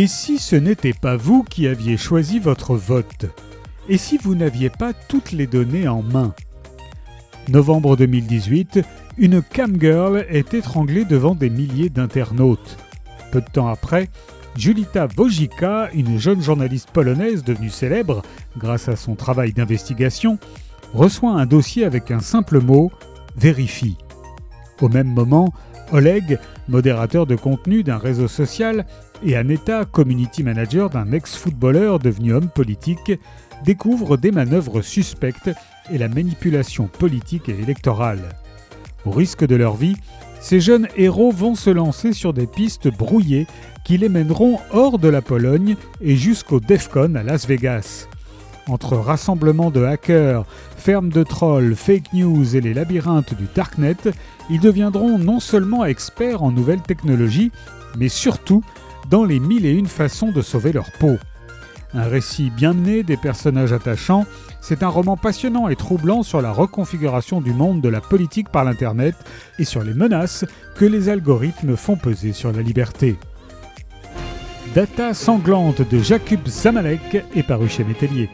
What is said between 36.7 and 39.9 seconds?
politique et électorale. Au risque de leur